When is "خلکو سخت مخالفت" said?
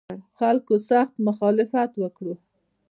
0.39-1.91